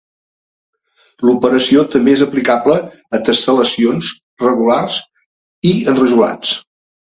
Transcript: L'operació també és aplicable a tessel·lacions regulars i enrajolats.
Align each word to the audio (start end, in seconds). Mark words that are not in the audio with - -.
L'operació 1.29 1.83
també 1.97 2.15
és 2.19 2.23
aplicable 2.27 2.79
a 3.19 3.21
tessel·lacions 3.29 4.11
regulars 4.47 5.01
i 5.75 5.79
enrajolats. 5.95 6.61